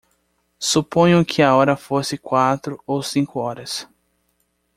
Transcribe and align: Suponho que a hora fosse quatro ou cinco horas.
Suponho 0.57 1.23
que 1.23 1.43
a 1.43 1.53
hora 1.55 1.77
fosse 1.77 2.17
quatro 2.17 2.81
ou 2.87 3.03
cinco 3.03 3.37
horas. 3.39 3.87